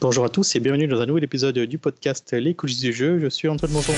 [0.00, 3.18] Bonjour à tous et bienvenue dans un nouvel épisode du podcast Les coulisses du jeu.
[3.18, 3.92] Je suis Antoine Monton.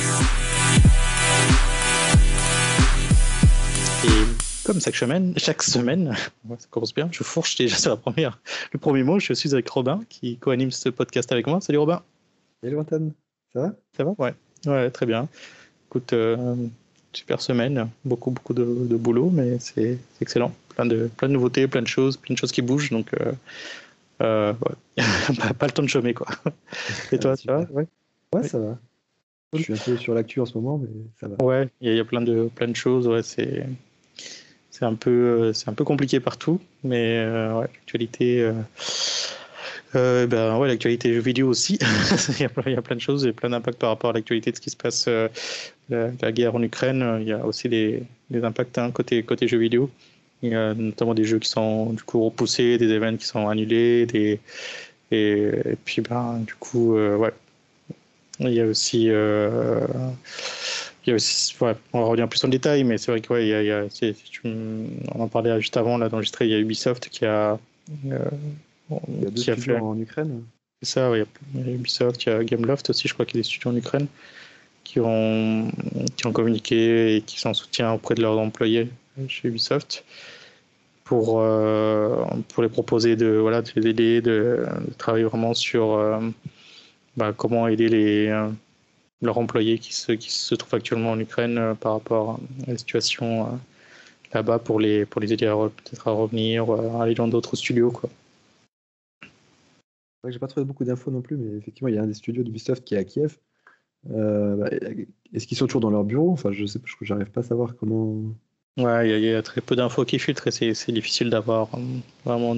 [4.07, 6.17] Et comme chaque semaine, chaque semaine,
[6.59, 8.41] ça commence bien, je fourche déjà sur la première,
[8.73, 9.19] le premier mot.
[9.19, 11.61] Je suis avec Robin qui co-anime ce podcast avec moi.
[11.61, 12.03] Salut Robin.
[12.65, 13.13] Salut Antoine.
[13.53, 13.73] Ça va?
[13.95, 14.15] Ça va?
[14.17, 14.33] Ouais.
[14.65, 15.29] Ouais, très bien.
[15.91, 16.57] Écoute, euh,
[17.13, 20.55] super semaine, beaucoup beaucoup de, boulot, mais c'est excellent.
[20.71, 22.89] Plein de, plein de nouveautés, plein de choses, plein de choses qui bougent.
[22.89, 23.33] Donc, euh,
[24.21, 24.53] euh,
[25.59, 26.27] pas, le temps de chômer, quoi.
[27.13, 27.67] Et toi, ça va?
[27.73, 27.87] Ouais.
[28.35, 28.79] ouais, ça va.
[29.53, 30.89] Je suis un peu sur l'actu en ce moment, mais
[31.19, 31.45] ça va.
[31.45, 33.09] Ouais, il y, a plein de, plein de choses.
[33.09, 33.67] Ouais, c'est
[34.71, 38.43] c'est un peu c'est un peu compliqué partout, mais euh, ouais, l'actualité.
[38.43, 38.53] Euh,
[39.97, 41.81] euh, ben ouais, l'actualité jeux vidéo aussi.
[42.29, 44.13] il, y a, il, y a, plein de choses et plein d'impacts par rapport à
[44.13, 45.09] l'actualité de ce qui se passe,
[45.89, 47.19] la, guerre en Ukraine.
[47.21, 49.91] Il y a aussi des, des impacts hein, côté côté jeux vidéo.
[50.43, 53.49] Il y a notamment des jeux qui sont du coup repoussés, des événements qui sont
[53.49, 54.41] annulés, des...
[55.11, 55.51] et,
[55.85, 57.33] puis ben, du coup, euh, ouais.
[58.41, 59.11] Il y a aussi.
[59.11, 59.87] Euh...
[61.05, 63.33] Il y a aussi ouais, on va revenir plus en détail, mais c'est vrai qu'il
[63.33, 63.87] ouais, y a, il y a
[65.15, 66.47] on en parlait juste avant là d'enregistrer.
[66.47, 67.59] Il y a Ubisoft qui a.
[68.11, 68.19] Euh,
[69.09, 69.81] il y a deux studios fait...
[69.81, 70.43] en Ukraine.
[70.83, 73.37] C'est ça, ouais, il y a Ubisoft, il y a Gameloft aussi, je crois qu'il
[73.37, 74.07] y a des studios en Ukraine
[74.85, 75.71] qui ont,
[76.17, 78.89] qui ont communiqué et qui sont en soutien auprès de leurs employés
[79.29, 80.05] chez Ubisoft
[81.11, 84.65] pour, euh, pour les proposer de, voilà, de les aider, de,
[84.97, 86.21] travailler vraiment sur euh,
[87.17, 88.49] bah, comment aider les, euh,
[89.21, 93.59] leurs employés qui se, qui se trouvent actuellement en Ukraine par rapport à la situation
[94.33, 97.91] là-bas pour les, pour les aider à peut-être à revenir, à aller dans d'autres studios.
[97.91, 98.09] Quoi.
[100.29, 102.45] J'ai pas trouvé beaucoup d'infos non plus, mais effectivement, il y a un des studios
[102.45, 103.37] d'Ubisoft qui est à Kiev.
[104.05, 104.71] Bah,
[105.35, 106.31] est-ce qu'ils sont toujours dans leur bureau?
[106.31, 108.33] Enfin, je sais, je n'arrive pas à savoir comment.
[108.77, 111.79] Ouais, il y, a très peu d'infos qui filtrent et c'est difficile d'avoir euh,
[112.25, 112.53] vraiment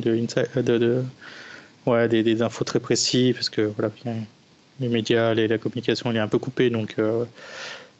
[1.86, 3.90] ouais, des, infos très précises parce que voilà,
[4.80, 7.24] les médias, les, la communication, elle est un peu coupée donc euh,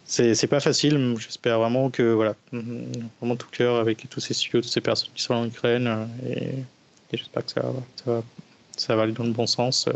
[0.05, 1.17] c'est pas facile.
[1.19, 5.23] J'espère vraiment que voilà, vraiment tout cœur avec tous ces studios, toutes ces personnes qui
[5.23, 7.53] sont en Ukraine euh, et, j'espère que
[8.77, 9.93] ça, va, aller dans le bon sens euh,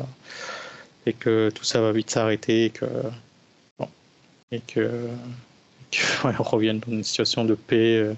[1.07, 2.73] et que tout ça va vite s'arrêter et
[4.53, 5.09] et que
[5.91, 8.15] qu'on revienne dans une situation de paix euh,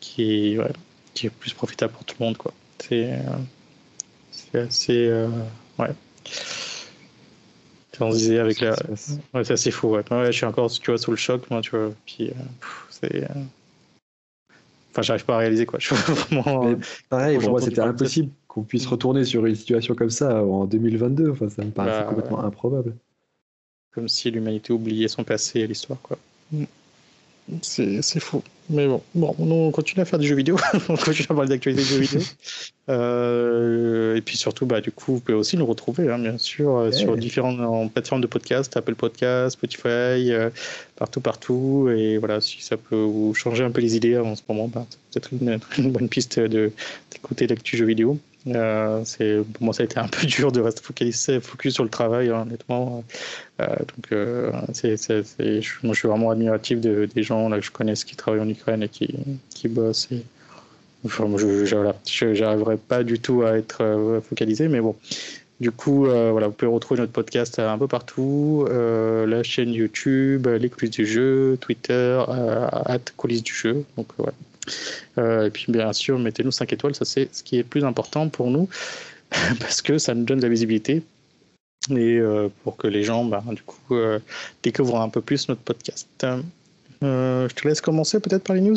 [0.00, 0.72] qui, ouais,
[1.14, 2.36] qui est plus profitable pour tout le monde.
[2.36, 2.52] Quoi.
[2.78, 3.12] C'est,
[4.54, 5.06] euh, assez.
[5.06, 5.28] Euh,
[5.78, 5.90] ouais.
[8.02, 8.76] On disait avec la.
[9.34, 9.88] Ouais, c'est assez fou.
[9.88, 10.02] Ouais.
[10.10, 10.26] ouais.
[10.26, 11.92] je suis encore tu vois, sous le choc, moi, tu vois.
[12.06, 12.30] Puis,
[12.88, 13.28] c'est.
[14.90, 15.78] Enfin, j'arrive pas à réaliser quoi.
[15.80, 16.76] Je vraiment, Mais
[17.08, 21.30] pareil, pour moi, c'était impossible qu'on puisse retourner sur une situation comme ça en 2022.
[21.30, 22.96] Enfin, ça me paraissait bah, complètement improbable.
[23.92, 26.18] Comme si l'humanité oubliait son passé et l'histoire, quoi.
[27.62, 28.42] C'est fou.
[28.68, 30.56] Mais bon, bon, on continue à faire des jeux vidéo,
[30.88, 32.20] on continue à parler d'actualité des jeux vidéo.
[32.88, 36.76] Euh, et puis surtout, bah, du coup, vous pouvez aussi nous retrouver, hein, bien sûr,
[36.76, 40.50] euh, sur différentes plateformes de podcast, Apple Podcast, Spotify, euh,
[40.96, 41.88] partout, partout.
[41.96, 44.86] Et voilà, si ça peut vous changer un peu les idées en ce moment, bah,
[45.10, 48.18] c'est peut-être une, une, bonne piste d'écouter l'actu jeux vidéo.
[48.46, 49.04] Euh,
[49.52, 52.30] pour moi ça a été un peu dur de rester focalisé focus sur le travail
[52.30, 53.04] hein, honnêtement
[53.60, 58.40] euh, donc euh, je, suis vraiment admiratif de, des gens que je connais qui travaillent
[58.40, 60.08] en Ukraine et qui, bossent
[61.04, 64.96] je, j'arriverai pas du tout à être focalisé mais bon
[65.60, 70.70] du coup, voilà, vous pouvez retrouver notre podcast un peu partout, la chaîne YouTube, les
[70.70, 72.66] coulisses du jeu, Twitter, euh,
[73.18, 73.84] coulisses du jeu.
[73.98, 74.06] Donc.
[75.18, 78.28] Euh, et puis bien sûr, mettez-nous 5 étoiles, ça c'est ce qui est plus important
[78.28, 78.68] pour nous,
[79.60, 81.02] parce que ça nous donne de la visibilité
[81.90, 84.18] et euh, pour que les gens, bah, du coup, euh,
[84.62, 86.08] découvrent un peu plus notre podcast.
[87.02, 88.76] je te laisse commencer peut-être par les news.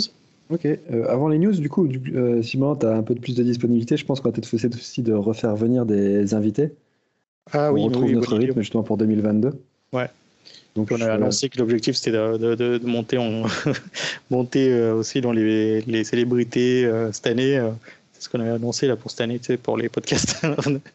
[0.49, 0.67] Ok,
[1.07, 1.89] avant les news, du coup,
[2.41, 3.97] Simon, tu as un peu de plus de disponibilité.
[3.97, 6.71] Je pense qu'on va peut-être essayer aussi de refaire venir des invités.
[7.51, 9.53] Ah on oui, retrouve notre rythme justement pour 2022.
[9.93, 10.09] Ouais,
[10.75, 13.43] donc on a annoncé que l'objectif c'était de, de, de, monter, en
[14.31, 17.57] monter euh, aussi dans les, les célébrités euh, cette année.
[17.57, 17.69] Euh,
[18.13, 20.45] c'est ce qu'on avait annoncé là pour cette année, tu sais, pour les podcasts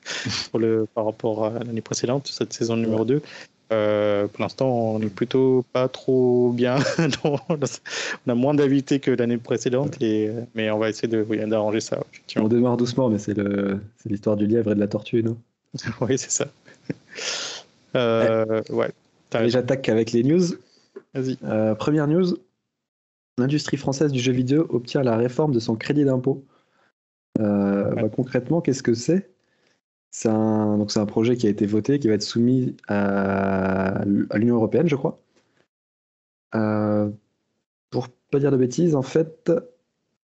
[0.50, 3.23] pour le, par rapport à l'année précédente, cette saison numéro 2.
[3.70, 6.79] Euh, pour l'instant, on est plutôt pas trop bien.
[7.25, 11.81] on a moins d'invités que l'année précédente, et, mais on va essayer de, oui, d'arranger
[11.81, 11.99] ça.
[12.37, 15.37] On démarre doucement, mais c'est, le, c'est l'histoire du lièvre et de la tortue, non?
[16.00, 16.47] Oui, c'est ça.
[17.94, 18.91] Euh, ouais.
[19.32, 20.44] Allez, j'attaque avec les news.
[21.14, 21.38] Vas-y.
[21.44, 22.36] Euh, première news
[23.38, 26.44] l'industrie française du jeu vidéo obtient la réforme de son crédit d'impôt.
[27.38, 29.30] Euh, bah, concrètement, qu'est-ce que c'est?
[30.10, 34.02] C'est un, donc c'est un projet qui a été voté, qui va être soumis à,
[34.06, 35.20] l'Union européenne, je crois.
[36.54, 37.10] Euh,
[37.90, 39.52] pour pas dire de bêtises, en fait,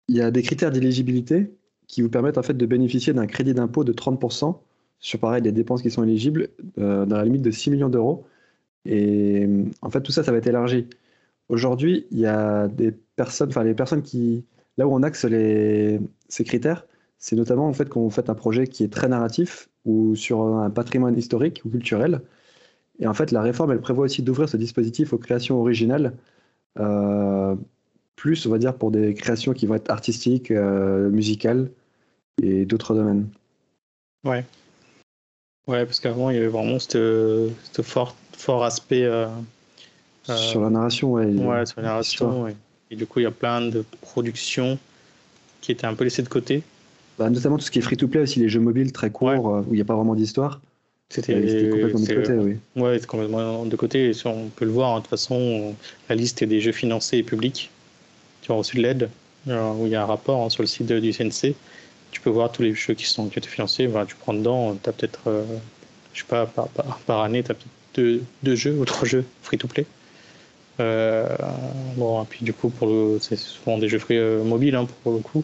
[0.09, 1.55] il y a des critères d'éligibilité
[1.87, 4.59] qui vous permettent en fait de bénéficier d'un crédit d'impôt de 30%
[4.99, 8.25] sur pareil des dépenses qui sont éligibles dans la limite de 6 millions d'euros.
[8.87, 9.47] Et
[9.81, 10.87] en fait, tout ça, ça va être élargi.
[11.49, 14.45] Aujourd'hui, il y a des personnes, enfin les personnes qui,
[14.77, 16.85] là où on axe ces critères,
[17.17, 20.69] c'est notamment en fait qu'on fait un projet qui est très narratif ou sur un
[20.69, 22.21] patrimoine historique ou culturel.
[22.99, 26.13] Et en fait, la réforme, elle prévoit aussi d'ouvrir ce dispositif aux créations originales,
[26.79, 27.55] euh,
[28.15, 31.69] plus, on va dire, pour des créations qui vont être artistiques, euh, musicales
[32.41, 33.27] et d'autres domaines.
[34.23, 34.45] Ouais.
[35.67, 37.51] Ouais, parce qu'avant, il y avait vraiment ce
[37.83, 39.03] fort, fort aspect.
[39.03, 39.27] Euh,
[40.23, 41.25] sur la narration, ouais.
[41.25, 42.55] Ouais, sur la narration, ouais.
[42.91, 44.77] Et du coup, il y a plein de productions
[45.61, 46.63] qui étaient un peu laissées de côté.
[47.17, 49.75] Bah, notamment tout ce qui est free-to-play aussi, les jeux mobiles très courts où il
[49.75, 50.61] n'y a pas vraiment d'histoire.
[51.09, 52.57] C'était complètement de côté, oui.
[52.75, 54.09] Ouais, c'est complètement de côté.
[54.09, 55.73] Et on peut le voir, hein, de toute façon,
[56.09, 57.71] la liste des jeux financés et publics.
[58.41, 59.09] Tu as reçu de l'aide,
[59.47, 61.55] euh, où il y a un rapport hein, sur le site du CNC.
[62.11, 63.89] Tu peux voir tous les jeux qui, sont, qui ont été financés.
[64.07, 65.43] tu prends dedans, tu as peut-être, euh,
[66.13, 69.85] je sais pas, par, par, année, tu as peut-être deux, jeux ou trois jeux free-to-play.
[70.79, 71.27] Euh,
[71.95, 75.13] bon, et puis du coup, pour le, c'est souvent des jeux free mobiles hein, pour
[75.13, 75.43] le coup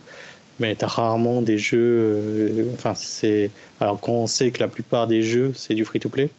[0.60, 1.78] mais tu as rarement des jeux.
[1.80, 3.50] Euh, enfin, c'est.
[3.80, 6.30] Alors, quand on sait que la plupart des jeux, c'est du free-to-play,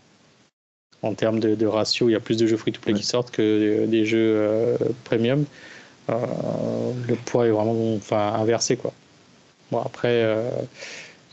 [1.03, 4.07] en termes de, ratio, il y a plus de jeux free-to-play qui sortent que des
[4.07, 5.45] jeux euh, premium.
[6.11, 6.15] Euh,
[7.09, 8.77] le poids est vraiment enfin, inversé.
[8.77, 8.93] Quoi.
[9.71, 10.25] Bon, après,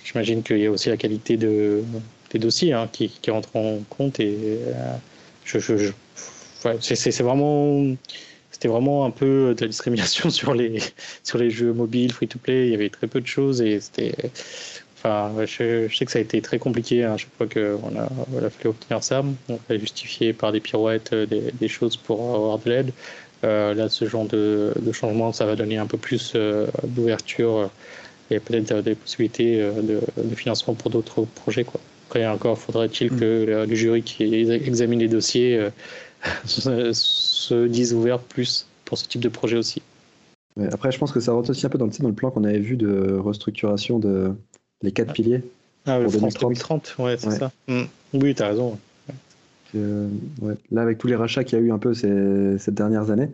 [0.03, 1.83] j'imagine qu'il y a aussi la qualité de,
[2.31, 4.19] des dossiers hein, qui, qui entrent en compte.
[4.19, 4.59] Et
[5.45, 5.91] je, je,
[6.79, 7.95] c'est vraiment
[8.61, 10.79] c'était vraiment un peu de la discrimination sur les,
[11.23, 12.67] sur les jeux mobiles, free-to-play.
[12.67, 14.13] Il y avait très peu de choses et c'était.
[14.97, 18.37] Enfin, je, sais que ça a été très compliqué à chaque fois qu'on a, on
[18.37, 19.23] a fallu obtenir ça.
[19.49, 22.93] On a justifié par des pirouettes euh, des, choses pour avoir de l'aide.
[23.43, 27.71] Euh, là, ce genre de, de, changement, ça va donner un peu plus euh, d'ouverture
[28.29, 31.63] et peut-être des possibilités de, de, financement pour d'autres projets.
[31.63, 31.81] Quoi.
[32.11, 35.69] Après, encore faudrait-il que le jury qui examine les dossiers
[36.45, 39.81] se disent ouverts plus pour ce type de projet aussi.
[40.73, 42.43] après, je pense que ça rentre aussi un peu dans le, dans le plan qu'on
[42.43, 44.33] avait vu de restructuration de
[44.81, 45.41] les quatre piliers.
[45.85, 46.95] Ah, pour 2030.
[46.99, 47.53] ouais, c'est ça.
[47.69, 47.83] Mm.
[48.15, 48.77] Oui, tu as raison.
[49.73, 53.29] Là, avec tous les rachats qu'il y a eu un peu ces, ces dernières années,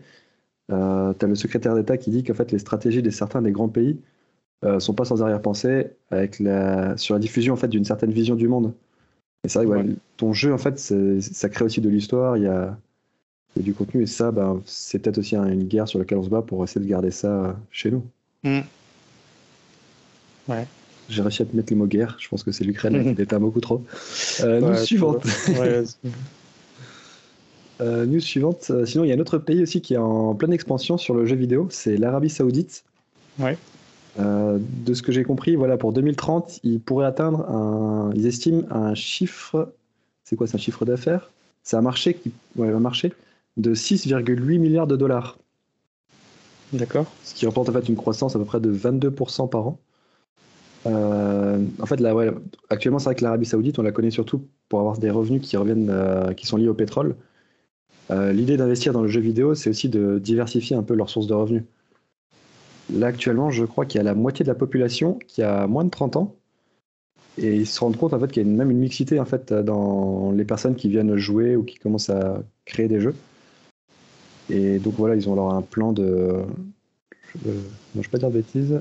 [0.71, 3.51] euh, tu as le secrétaire d'État qui dit qu'en fait, les stratégies de certains des
[3.51, 3.97] grands pays
[4.65, 8.35] euh, sont pas sans arrière-pensée avec la, sur la diffusion en fait, d'une certaine vision
[8.35, 8.73] du monde.
[9.43, 12.37] Et c'est vrai que ton jeu, en fait, ça crée aussi de l'histoire.
[12.37, 12.77] Il y a,
[13.55, 14.03] du contenu.
[14.03, 16.83] Et ça, ben, c'est peut-être aussi une guerre sur laquelle on se bat pour essayer
[16.83, 18.03] de garder ça chez nous.
[18.43, 18.59] Mm.
[20.47, 20.67] Ouais.
[21.09, 22.17] J'ai réussi à te mettre les mots guerre.
[22.19, 23.83] Je pense que c'est l'Ukraine qui pas beaucoup trop.
[24.41, 25.25] Euh, news suivante.
[27.79, 28.71] Euh, news suivante.
[28.71, 31.13] Euh, sinon, il y a un autre pays aussi qui est en pleine expansion sur
[31.13, 31.67] le jeu vidéo.
[31.69, 32.83] C'est l'Arabie Saoudite.
[33.37, 33.55] Ouais.
[34.17, 38.11] De ce que j'ai compris, voilà, pour 2030, ils pourraient atteindre un.
[38.15, 39.73] Ils estiment un chiffre.
[40.23, 41.29] C'est quoi, c'est un chiffre d'affaires?
[41.63, 42.31] C'est un marché qui.
[42.55, 43.13] Ouais, un marché
[43.57, 45.37] de 6,8 milliards de dollars.
[46.73, 47.05] D'accord.
[47.23, 49.79] Ce qui représente en fait une croissance à peu près de 22% par an.
[50.85, 52.31] Euh, en fait, là, ouais,
[52.69, 55.57] actuellement, c'est vrai que l'Arabie Saoudite, on la connaît surtout pour avoir des revenus qui
[55.57, 57.15] reviennent, euh, qui sont liés au pétrole.
[58.11, 61.27] Euh, l'idée d'investir dans le jeu vidéo, c'est aussi de diversifier un peu leurs sources
[61.27, 61.63] de revenus.
[62.93, 65.83] Là, actuellement, je crois qu'il y a la moitié de la population qui a moins
[65.83, 66.35] de 30 ans.
[67.37, 69.53] Et ils se rendent compte en fait qu'il y a même une mixité en fait
[69.53, 73.13] dans les personnes qui viennent jouer ou qui commencent à créer des jeux.
[74.49, 76.41] Et donc voilà, ils ont alors un plan de.
[77.43, 78.79] Je ne vais pas dire de bêtises.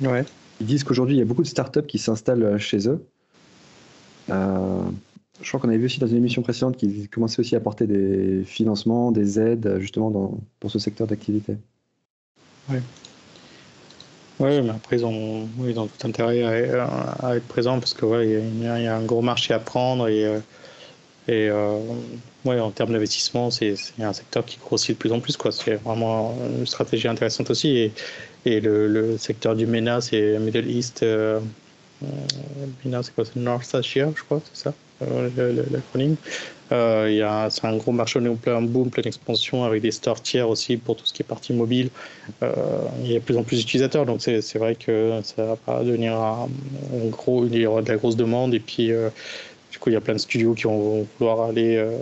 [0.00, 0.24] Ouais.
[0.60, 3.04] Ils disent qu'aujourd'hui, il y a beaucoup de startups qui s'installent chez eux.
[4.30, 4.82] Euh,
[5.40, 7.86] je crois qu'on avait vu aussi dans une émission précédente qu'ils commençaient aussi à apporter
[7.86, 11.56] des financements, des aides, justement, dans, pour ce secteur d'activité.
[12.68, 12.76] Oui.
[14.40, 18.66] Oui, mais après, ils ont, tout intérêt à, être présents parce que ouais, il, y
[18.66, 20.24] a, un gros marché à prendre et.
[20.24, 20.40] Euh,
[21.28, 21.78] et euh,
[22.44, 25.36] ouais, en termes d'investissement, c'est un secteur qui grossit de plus en plus.
[25.52, 27.68] C'est vraiment une stratégie intéressante aussi.
[27.76, 27.92] Et,
[28.46, 31.02] et le, le, secteur du MENA, c'est Middle East.
[31.04, 31.38] Euh,
[32.84, 34.74] MENA, c'est quoi C'est North Asia, je crois, c'est ça?
[35.00, 36.16] L'acronyme.
[36.72, 40.76] Euh, c'est un gros marché en plein boom, pleine expansion avec des stores tiers aussi
[40.76, 41.90] pour tout ce qui est partie mobile.
[42.42, 42.54] Euh,
[43.02, 45.82] il y a de plus en plus d'utilisateurs, donc c'est vrai que ça va pas
[45.82, 46.48] devenir un,
[47.10, 48.92] gros, il y aura de la grosse demande et puis
[49.70, 51.96] du coup, il y a plein de studios qui vont vouloir aller euh,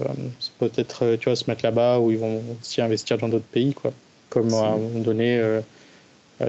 [0.59, 3.75] peut-être euh, tu vois, se mettre là-bas ou ils vont aussi investir dans d'autres pays.
[3.75, 3.93] Quoi.
[4.31, 5.61] Comme à un moment donné, euh,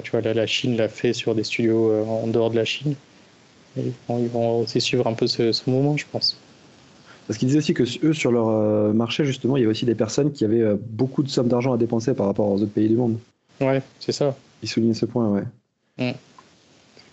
[0.03, 2.96] tu vois, la Chine l'a fait sur des studios en dehors de la Chine.
[3.77, 6.38] Et ils vont aussi suivre un peu ce, ce mouvement, je pense.
[7.27, 9.95] Parce qu'ils disaient aussi que eux, sur leur marché, justement, il y avait aussi des
[9.95, 12.95] personnes qui avaient beaucoup de sommes d'argent à dépenser par rapport aux autres pays du
[12.95, 13.19] monde.
[13.61, 14.35] Ouais, c'est ça.
[14.63, 15.43] Ils soulignent ce point, ouais.
[15.99, 16.15] Mm.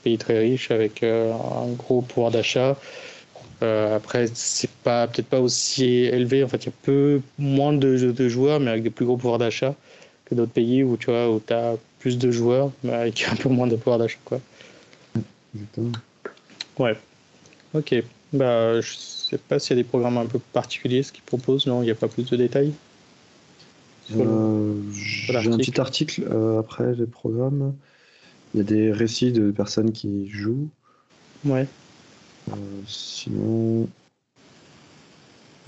[0.03, 2.79] pays très riche avec un gros pouvoir d'achat.
[3.61, 6.43] après, c'est pas peut-être pas aussi élevé.
[6.43, 9.19] En fait, il y a peu moins de, de joueurs, mais avec des plus gros
[9.19, 9.75] pouvoirs d'achat
[10.27, 13.49] que d'autres pays où tu vois où as plus de joueurs, mais avec un peu
[13.49, 14.41] moins de pouvoir d'achat, quoi.
[15.55, 15.93] Exactement.
[16.79, 16.97] Ouais.
[17.75, 17.95] Ok.
[18.33, 21.67] Bah, je sais pas s'il y a des programmes un peu particuliers ce qu'ils proposent.
[21.67, 22.73] Non, il n'y a pas plus de détails.
[24.15, 27.75] Euh, J'ai un petit article euh, après les programmes.
[28.55, 30.69] Il y a des récits de personnes qui jouent.
[31.45, 31.67] Ouais.
[32.51, 32.55] Euh,
[32.87, 33.89] sinon.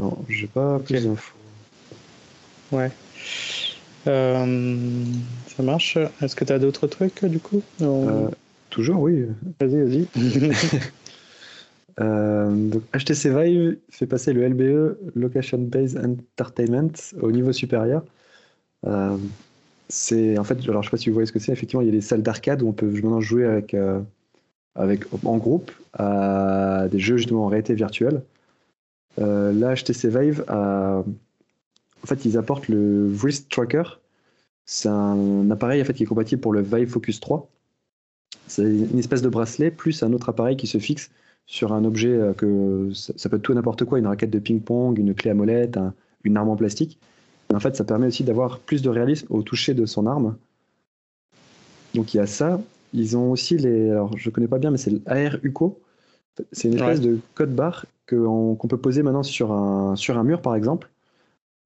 [0.00, 1.34] Non, j'ai pas plus d'infos.
[2.70, 2.90] Ouais.
[4.06, 5.04] Euh,
[5.56, 5.98] ça marche.
[6.22, 7.62] Est-ce que tu as d'autres trucs du coup?
[8.78, 9.26] Toujours, oui.
[9.58, 10.06] Vas-y, vas-y.
[12.96, 18.04] HTC Vive fait passer le LBE, Location Based Entertainment, au niveau supérieur.
[18.86, 19.16] Euh,
[19.88, 21.50] c'est en fait, alors je sais pas si vous voyez ce que c'est.
[21.50, 24.00] Effectivement, il y a des salles d'arcade où on peut maintenant jouer avec, euh,
[24.76, 28.22] avec en groupe à des jeux justement en réalité virtuelle.
[29.18, 31.02] Euh, là, HTC Vive, en
[32.06, 33.98] fait, ils apportent le Wrist Tracker.
[34.66, 37.50] C'est un appareil en fait qui est compatible pour le Vive Focus 3.
[38.48, 41.10] C'est une espèce de bracelet plus un autre appareil qui se fixe
[41.46, 45.14] sur un objet que ça, peut être tout n'importe quoi, une raquette de ping-pong, une
[45.14, 45.78] clé à molette,
[46.24, 46.98] une arme en plastique
[47.54, 50.36] en fait, ça permet aussi d'avoir plus de réalisme au toucher de son arme.
[51.94, 52.60] Donc il y a ça.
[52.92, 53.90] Ils ont aussi les.
[53.90, 55.80] Alors je connais pas bien, mais c'est l'AR UCO.
[56.52, 60.40] C'est une espèce de code barre qu'on peut poser maintenant sur un, sur un mur,
[60.40, 60.88] par exemple.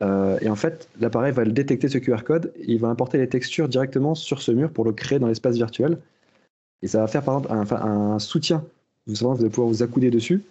[0.02, 3.28] Euh, et en fait, l'appareil va détecter ce QR code et il va importer les
[3.28, 5.98] textures directement sur ce mur pour le créer dans l'espace virtuel.
[6.82, 8.64] Et ça va faire par exemple un, soutien.
[9.06, 10.42] Vous savez, vous allez pouvoir vous accouder dessus.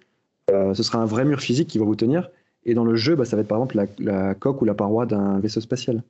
[0.50, 2.30] Euh, ce sera un vrai mur physique qui va vous tenir.
[2.64, 5.06] Et dans le jeu, bah, ça va être par exemple la, coque ou la paroi
[5.06, 6.02] d'un vaisseau spatial.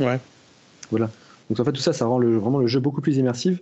[0.00, 0.18] Ouais.
[0.90, 1.10] Voilà.
[1.48, 3.60] Donc en fait, tout ça, ça rend le, vraiment le jeu beaucoup plus immersif.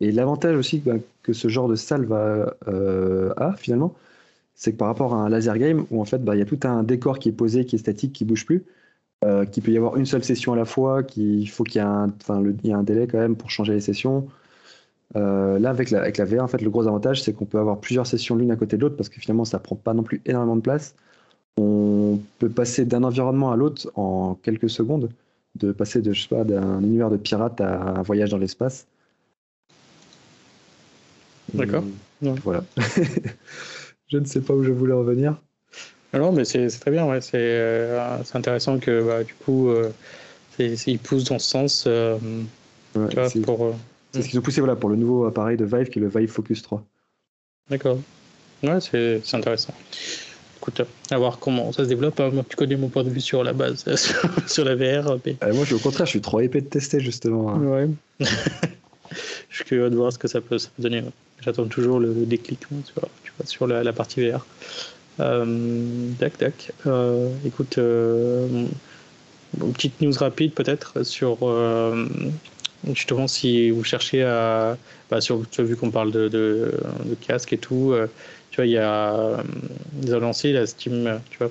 [0.00, 3.94] Et l'avantage aussi bah, que ce genre de salle va, euh, a finalement,
[4.54, 6.46] c'est que par rapport à un laser game où en fait, bah, il y a
[6.46, 8.64] tout un décor qui est posé, qui est statique, qui bouge plus,
[9.24, 11.84] euh, qu'il peut y avoir une seule session à la fois, qu'il faut qu'il y
[11.84, 12.12] ait un,
[12.64, 14.28] y a un délai quand même pour changer les sessions.
[15.16, 17.58] Euh, là, avec la, avec la VR, en fait, le gros avantage, c'est qu'on peut
[17.58, 20.02] avoir plusieurs sessions l'une à côté de l'autre parce que finalement, ça prend pas non
[20.02, 20.94] plus énormément de place
[21.56, 25.10] on peut passer d'un environnement à l'autre en quelques secondes,
[25.56, 28.86] de passer de, je sais pas, d'un univers de pirate à un voyage dans l'espace.
[31.52, 31.84] D'accord.
[32.22, 32.64] Voilà.
[34.08, 35.36] je ne sais pas où je voulais en venir.
[36.12, 37.20] Non, mais c'est très bien, ouais.
[37.20, 39.90] c'est euh, intéressant que bah, du coup, euh,
[40.58, 41.84] il pousse dans ce sens.
[41.86, 42.18] Euh,
[43.44, 43.74] pour,
[44.12, 46.30] ce qu'ils ont poussé voilà, pour le nouveau appareil de Vive qui est le Vive
[46.30, 46.84] Focus 3.
[47.70, 47.98] D'accord.
[48.62, 49.74] Ouais, c'est intéressant
[50.60, 52.20] écoute, à voir comment ça se développe.
[52.20, 52.30] Hein.
[52.32, 53.84] Moi, tu connais mon point de vue sur la base,
[54.46, 55.12] sur, la VR.
[55.12, 57.50] Euh, moi, je, au contraire, je suis trop épais de tester, justement.
[57.50, 57.60] Hein.
[57.60, 57.88] Ouais.
[59.48, 61.02] je suis curieux de voir ce que ça peut, ça peut donner.
[61.40, 64.46] J'attends toujours le déclic hein, tu vois, sur la, partie VR.
[65.20, 66.72] Euh, tac, tac.
[66.86, 68.68] Euh, écoute, une
[69.72, 71.38] petite news rapide peut-être sur
[72.94, 74.76] justement si vous cherchez à.
[75.10, 76.72] Bah, sur, tu vu qu'on parle de, de,
[77.04, 77.94] de, casque et tout
[78.50, 79.42] tu vois, il y a.
[80.02, 81.50] Ils ont lancé la Steam, tu vois.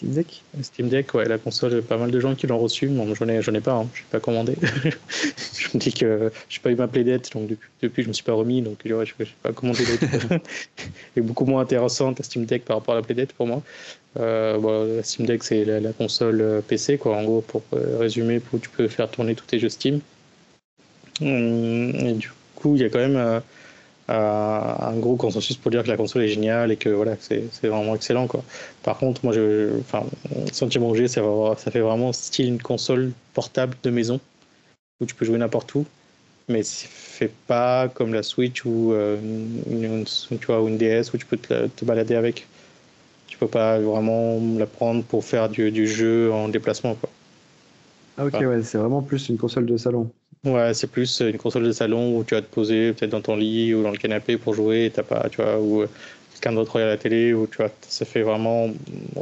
[0.00, 2.86] Steam Deck Steam Deck, ouais, la console, pas mal de gens qui l'ont reçu.
[2.88, 4.54] Bon, j'en ai, ai pas, hein, je suis pas commandé.
[4.62, 8.24] je me dis que j'ai pas eu ma Playdate, donc depuis, depuis je me suis
[8.24, 10.42] pas remis, donc ouais, je n'ai pas commandé d'autres.
[11.16, 13.62] est beaucoup moins intéressante la Steam Deck par rapport à la Playdate pour moi.
[14.18, 17.98] Euh, bon, la Steam Deck, c'est la, console euh, PC, quoi, en gros, pour euh,
[17.98, 20.00] résumer, pour, tu peux faire tourner tous tes jeux Steam.
[21.20, 23.42] Hum, et du coup, il y a quand même
[24.10, 27.94] un gros consensus pour dire que la console est géniale et que voilà, c'est vraiment
[27.94, 28.26] excellent.
[28.26, 28.42] Quoi.
[28.82, 30.04] Par contre, moi, je, enfin,
[30.52, 31.22] sentiment que ça,
[31.58, 34.20] ça fait vraiment style une console portable de maison
[35.00, 35.86] où tu peux jouer n'importe où,
[36.48, 39.16] mais fait pas comme la Switch ou euh,
[39.70, 42.46] une, tu vois, une DS où tu peux te, balader avec.
[43.28, 46.94] Tu peux pas vraiment la prendre pour faire du, du jeu en déplacement.
[46.94, 47.10] Quoi.
[48.18, 50.10] Ah ok, ouais, c'est vraiment plus une console de salon.
[50.44, 53.36] Ouais, c'est plus une console de salon où tu vas te poser peut-être dans ton
[53.36, 55.84] lit ou dans le canapé pour jouer, et t'as pas, tu vois, ou
[56.32, 58.70] quelqu'un d'autre regarde la télé, ou tu vois, ça fait vraiment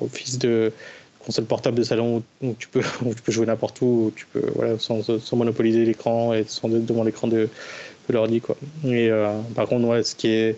[0.01, 0.73] office de
[1.19, 2.83] console portable de salon où, tu peux,
[3.17, 7.03] tu peux jouer n'importe où, tu peux, voilà, sans, monopoliser l'écran et sans être devant
[7.03, 7.49] l'écran de,
[8.09, 8.57] de l'ordi, quoi.
[8.85, 10.57] Et euh, par contre, ouais, ce qui est,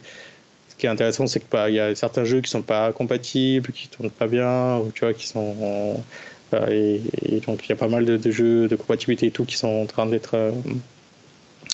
[0.76, 3.88] qui est intéressant, c'est que bah, y a certains jeux qui sont pas compatibles, qui
[3.88, 6.02] tournent pas bien, ou tu vois, qui sont
[6.68, 7.00] et,
[7.46, 9.86] donc il y a pas mal de, jeux de compatibilité et tout qui sont en
[9.86, 10.34] train d'être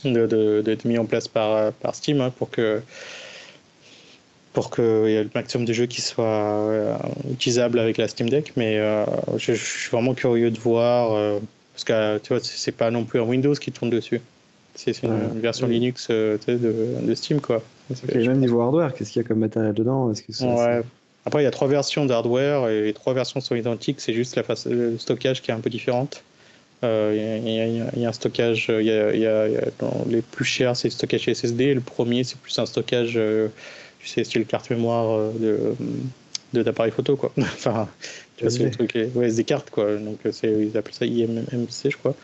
[0.05, 2.81] euh, mis en place par, par Steam hein, pour que
[4.53, 6.97] pour qu'il y ait le maximum de jeux qui soient euh,
[7.31, 8.55] utilisables avec la Steam Deck.
[8.57, 9.05] Mais euh,
[9.37, 11.41] je, je, suis vraiment curieux de voir
[11.75, 14.21] parce que tu vois c'est pas non plus un Windows qui tourne dessus.
[14.77, 17.63] C'est une, version Linux de, de, Steam, quoi.
[17.91, 20.13] Okay, même niveau hardware, qu'est-ce qu'il y a comme matériel dedans?
[20.13, 20.83] Est-ce que ouais.
[21.27, 24.01] Après, il y a trois versions d'hardware et les trois versions sont identiques.
[24.01, 26.23] C'est juste la face, le stockage qui est un peu différente.
[26.85, 27.41] Euh,
[27.95, 29.47] il y, a un stockage, il y a,
[30.09, 31.75] les plus chers, c'est le stockage SSD.
[31.75, 33.49] Le premier, c'est plus un stockage, euh,
[33.99, 35.75] tu sais, c'est le carte mémoire euh,
[36.53, 37.33] de d'appareil photo, quoi.
[37.39, 37.89] enfin,
[38.37, 39.97] tu vois, c'est le truc, ouais, SD carte, quoi.
[39.97, 42.15] Donc, c'est, ils appellent ça IMMC, je crois.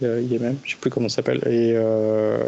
[0.00, 1.42] IMM, je sais plus comment ça s'appelle.
[1.46, 1.74] Et,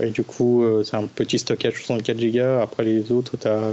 [0.06, 2.62] et, du coup, c'est un petit stockage 64 Go.
[2.62, 3.72] Après, les autres, tu as,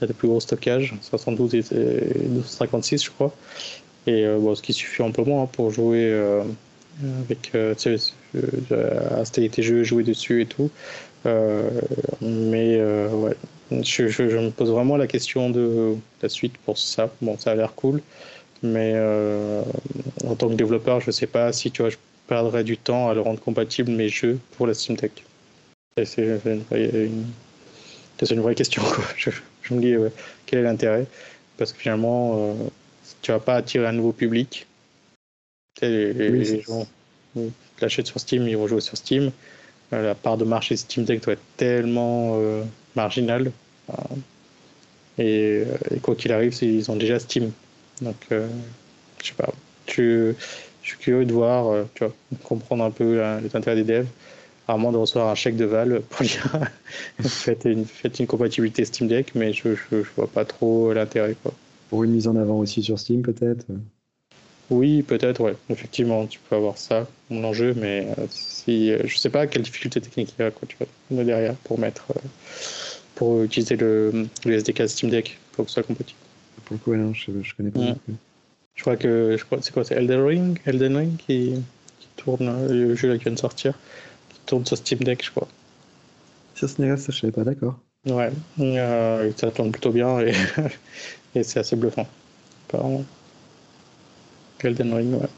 [0.00, 3.34] as, des plus gros stockages, 72 et 256, je crois.
[4.06, 6.10] Et bon, ce qui suffit amplement pour jouer
[7.24, 7.74] avec euh,
[9.20, 10.70] à tes jeux, jouer dessus et tout.
[11.26, 11.68] Euh,
[12.20, 13.36] mais euh, ouais,
[13.70, 17.10] je, me pose vraiment la question de la suite pour ça.
[17.20, 18.02] Bon, ça a l'air cool,
[18.62, 18.94] mais
[20.24, 23.14] en tant que développeur, je sais pas si tu vois, je perdrais du temps à
[23.14, 25.24] le rendre compatible mes jeux pour la Steam Deck.
[26.04, 26.22] C'est
[28.30, 28.82] une, vraie question.
[28.82, 29.04] Quoi.
[29.70, 29.94] Je, me dis
[30.46, 31.06] quel est l'intérêt?
[31.56, 32.56] Parce que finalement,
[33.22, 34.66] tu vas pas attirer un nouveau public.
[35.80, 36.86] Les, les, gens
[37.80, 39.30] l'achètent sur Steam, ils vont jouer sur Steam.
[39.92, 42.62] Euh, la part de marché Steam Deck doit être tellement euh,
[42.94, 43.50] marginale.
[45.18, 47.50] Euh, et, quoi qu'il arrive, ils ont déjà Steam.
[48.00, 48.46] Donc, je
[49.22, 49.52] sais pas.
[49.86, 50.34] Je,
[50.82, 54.06] suis curieux de voir, tu vois, comprendre un peu les intérêts des devs.
[54.70, 56.48] Rarement de recevoir un chèque de Val pour dire
[57.20, 61.34] faites, une, faites une compatibilité Steam Deck, mais je, je, je vois pas trop l'intérêt.
[61.88, 63.66] Pour une mise en avant aussi sur Steam, peut-être?
[64.70, 65.56] Oui, peut-être, ouais.
[65.68, 69.62] Effectivement, tu peux avoir ça comme enjeu, mais euh, si, euh, je sais pas quelle
[69.62, 72.20] difficulté technique il y a quoi, tu vois, derrière pour mettre, euh,
[73.16, 76.18] pour utiliser le, le, SDK Steam Deck pour que ce soit compatible.
[76.64, 77.96] Pour le coup, non, je, je connais pas.
[78.76, 81.54] Je crois que, je crois, c'est quoi, c'est Elden Ring, Elden Ring qui,
[81.98, 83.74] qui, tourne, le jeu là qui vient de sortir,
[84.46, 85.48] tourne sur Steam Deck, je crois.
[86.78, 87.78] N'est ça, je savais pas, d'accord.
[88.06, 88.30] Ouais,
[89.36, 90.32] ça tourne plutôt bien et,
[91.34, 92.06] et c'est assez bluffant,
[92.68, 93.04] apparemment.
[94.62, 95.28] Elden Ring, ouais.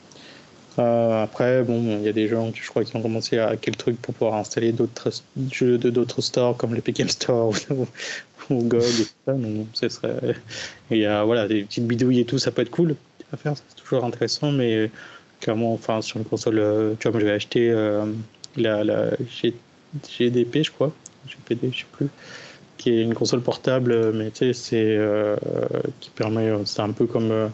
[0.78, 3.72] Euh, après, bon, il y a des gens, je crois, qui ont commencé à hacker
[3.72, 5.10] le truc pour pouvoir installer d'autres
[5.50, 7.86] jeux de d'autres stores comme l'Epic Game Store ou,
[8.50, 9.32] ou, GOG et tout ça.
[9.34, 10.36] Donc, ce serait.
[10.90, 12.96] Il y a voilà, des petites bidouilles et tout, ça peut être cool
[13.32, 14.90] à faire, c'est toujours intéressant, mais
[15.40, 18.06] clairement, enfin, sur une console, euh, tu vois, moi j'avais acheté euh,
[18.56, 19.10] la, la
[20.18, 20.92] GDP, je crois,
[21.26, 22.08] GPD, je sais plus,
[22.78, 24.98] qui est une console portable, mais tu sais, c'est
[26.00, 27.50] qui permet, c'est un peu comme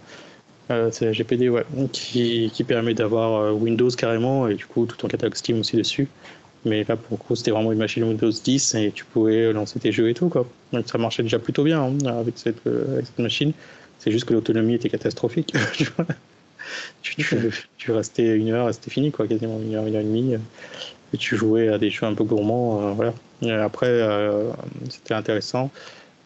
[0.71, 4.85] euh, c'est la GPD, ouais, qui, qui permet d'avoir euh, Windows carrément et du coup
[4.87, 6.09] tout ton catalogue Steam aussi dessus.
[6.65, 9.79] Mais là, pour le coup, c'était vraiment une machine Windows 10 et tu pouvais lancer
[9.79, 10.47] tes jeux et tout, quoi.
[10.73, 13.53] Donc ça marchait déjà plutôt bien hein, avec, cette, euh, avec, cette, machine.
[13.99, 15.55] C'est juste que l'autonomie était catastrophique.
[17.03, 17.17] tu,
[17.77, 20.35] tu, restais une heure, c'était fini, quoi, quasiment une heure, une heure et demie.
[21.15, 23.15] Et tu jouais à des jeux un peu gourmands, voilà.
[23.43, 24.03] Et après,
[24.91, 25.71] c'était intéressant.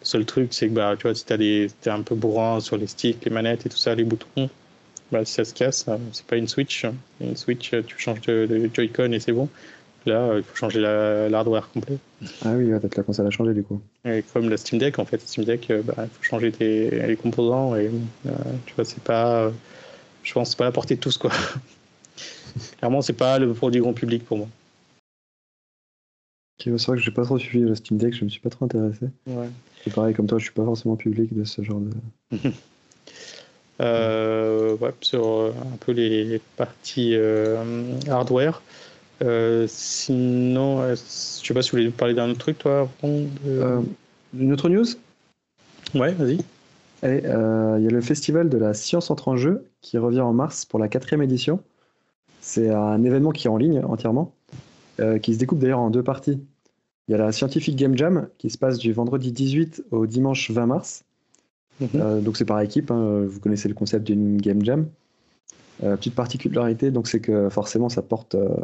[0.00, 2.76] Le seul truc, c'est que bah, tu vois, si tu es un peu bourrin sur
[2.76, 4.50] les sticks, les manettes et tout ça, les boutons,
[5.12, 6.86] bah, si ça se casse, euh, c'est pas une Switch.
[7.20, 9.48] Une Switch, euh, tu changes de, Joy-Con et c'est bon.
[10.06, 11.98] Là, euh, il faut changer l'hardware complet.
[12.44, 13.80] Ah oui, peut-être la console a changé du coup.
[14.06, 17.16] Et comme la Steam Deck, en fait, Steam Deck, bah, il faut changer tes, les
[17.16, 17.90] composants et
[18.66, 19.52] tu vois, c'est pas.
[20.22, 21.30] Je pense c'est pas la portée de tous, quoi.
[22.78, 24.48] Clairement, c'est pas le produit grand public pour moi.
[26.58, 28.64] c'est vrai que j'ai pas trop suivi la Steam Deck, je me suis pas trop
[28.64, 29.06] intéressé.
[29.26, 29.48] Ouais.
[29.82, 32.38] C'est pareil, comme toi, je suis pas forcément public de ce genre de.
[33.80, 38.62] euh, ouais, sur euh, un peu les, parties euh, hardware.
[39.22, 44.68] Euh, sinon, je sais pas si vous voulez parler d'un autre truc, toi, Une autre
[44.68, 44.86] news?
[45.94, 46.38] Ouais, vas-y.
[47.02, 50.64] Il y a le festival de la science entre en jeu qui revient en mars
[50.64, 51.60] pour la quatrième édition.
[52.40, 54.32] C'est un événement qui est en ligne entièrement,
[55.20, 56.40] qui se découpe d'ailleurs en deux parties.
[57.08, 60.50] Il y a la Scientific Game Jam qui se passe du vendredi 18 au dimanche
[60.50, 61.04] 20 mars.
[61.80, 61.88] Mhm.
[61.96, 63.24] Euh, donc c'est par équipe, hein.
[63.26, 64.88] vous connaissez le concept d'une Game Jam.
[65.82, 68.54] Euh, petite particularité, donc c'est que forcément ça porte euh,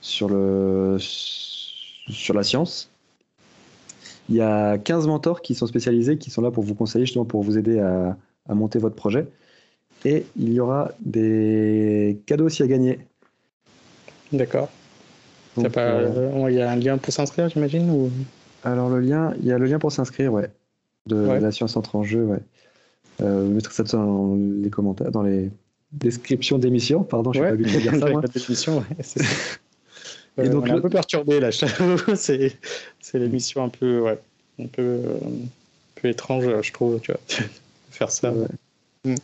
[0.00, 2.90] sur, le, sur la science.
[4.28, 7.24] Il y a 15 mentors qui sont spécialisés, qui sont là pour vous conseiller, justement
[7.24, 8.16] pour vous aider à,
[8.48, 9.26] à monter votre projet.
[10.04, 13.00] Et il y aura des cadeaux aussi à gagner.
[14.32, 14.68] D'accord.
[15.58, 18.10] Euh, il y a un lien pour s'inscrire, j'imagine ou...
[18.64, 20.50] Alors le lien, il y a le lien pour s'inscrire, ouais.
[21.06, 22.40] De la science entre en jeu, ouais.
[23.20, 25.50] Euh, vous mettrez ça dans les commentaires, dans les
[25.92, 27.02] descriptions d'émissions.
[27.02, 27.96] Pardon, je n'ai pas vu de dire
[28.54, 28.70] ça.
[28.70, 28.84] Moi.
[30.38, 31.50] Et donc, on est un peu perturbé là,
[32.14, 32.54] c'est
[33.14, 34.18] l'émission un peu, ouais,
[34.60, 37.20] un peu, un peu étrange, je trouve, tu vois,
[37.90, 38.32] faire ça.
[39.04, 39.14] Mm.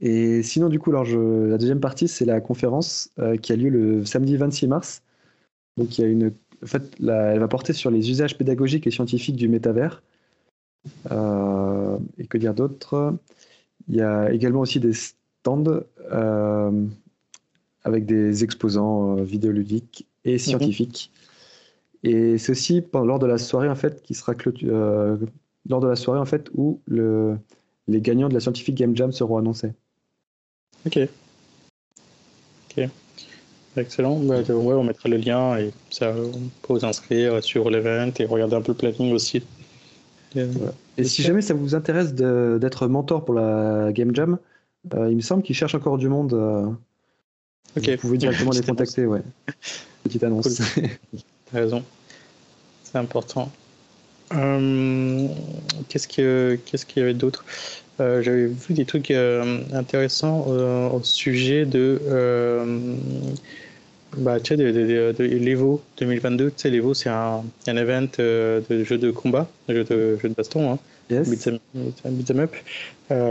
[0.00, 3.56] Et sinon, du coup, alors je, la deuxième partie, c'est la conférence euh, qui a
[3.56, 5.02] lieu le samedi 26 mars.
[5.76, 6.32] Donc il y a une,
[6.62, 10.02] en fait, elle va porter sur les usages pédagogiques et scientifiques du métavers.
[11.06, 13.14] et que dire d'autre?
[13.88, 15.82] Il y a également aussi des stands
[17.86, 20.38] avec des exposants vidéoludiques et mhm.
[20.38, 21.12] scientifiques.
[22.02, 25.16] Et ceci lors de la soirée en fait qui sera euh,
[25.68, 27.38] lors de la soirée en fait où le,
[27.88, 29.72] les gagnants de la Scientific Game Jam seront annoncés.
[30.84, 30.98] Ok.
[32.76, 32.88] Ok.
[33.76, 34.18] Excellent.
[34.20, 38.24] Bah, ouais, on mettra le lien et ça, on peut vous inscrire sur l'event et
[38.24, 39.42] regarder un peu le planning aussi.
[40.98, 44.38] Et si jamais ça vous intéresse d'être mentor pour la Game Jam,
[44.94, 46.34] euh, il me semble qu'ils cherchent encore du monde.
[46.34, 46.66] Euh,
[47.74, 49.22] Vous pouvez directement les contacter, ouais.
[50.04, 50.58] Petite annonce.
[51.52, 51.84] T'as raison.
[52.84, 53.50] C'est important.
[54.34, 55.28] Euh,
[55.88, 57.44] qu'est-ce qu'il y avait d'autre?
[58.00, 62.00] Euh, J'avais vu des trucs euh, intéressants au sujet de,
[64.16, 66.46] bah, tu sais, de, l'Evo 2022.
[66.46, 70.28] Tu sais, l'Evo, c'est un, un event de jeu de combat, de jeu de, jeu
[70.28, 70.72] de baston.
[70.72, 70.78] Hein.
[71.08, 71.28] Yes.
[71.28, 72.54] Beat'em up.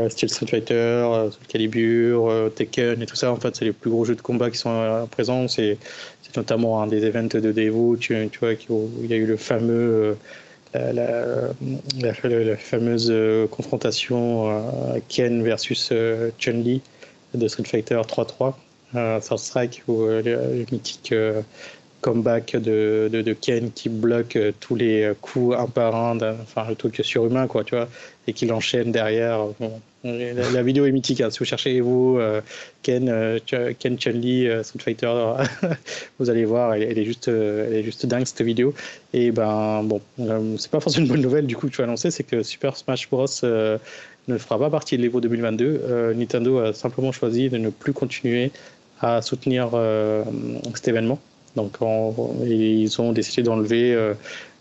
[0.10, 3.32] style Street Fighter, Soul Calibur, Tekken et tout ça.
[3.32, 5.48] En fait, c'est les plus gros jeux de combat qui sont présents.
[5.48, 5.78] C'est
[6.38, 10.18] notamment un des events de Devo, tu, tu vois, il y a eu le fameux,
[10.76, 15.94] euh, la, la, fameuse euh, confrontation euh, Ken versus
[16.38, 16.82] Chun-Li
[17.34, 18.54] de Street Fighter 3-3,
[19.22, 21.14] South Strike, où le, mythique
[22.02, 27.00] comeback de, de, Ken qui bloque tous les coups un par un, enfin le truc
[27.04, 27.88] surhumain, quoi, tu vois,
[28.28, 29.48] et qui l'enchaîne derrière.
[30.06, 31.22] La, vidéo est mythique.
[31.22, 31.32] Hein.
[31.32, 32.42] Si vous cherchez euh,
[32.84, 33.40] Ken, euh,
[33.80, 35.12] Ken Chun-Li, euh, Street Fighter,
[36.20, 38.74] vous allez voir, elle, est juste, elle est juste dingue cette vidéo.
[39.14, 40.02] Et ben bon,
[40.58, 42.78] c'est pas forcément une bonne nouvelle du coup que tu vas annoncer, c'est que Super
[42.78, 43.26] Smash Bros
[44.28, 46.14] ne fera pas partie de l'Evo 2022.
[46.16, 48.52] Nintendo a simplement choisi de ne plus continuer
[49.02, 49.70] à soutenir
[50.74, 51.20] cet événement.
[51.56, 51.78] Donc
[52.46, 54.14] ils ont décidé d'enlever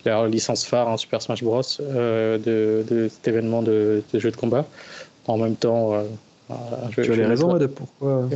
[0.04, 2.38] leur licence phare, hein, Super Smash Bros, de,
[2.88, 4.66] de, cet événement de, de jeu de combat
[5.26, 5.94] en même temps.
[5.94, 6.04] Euh,
[6.92, 8.28] tu as les raisons de pourquoi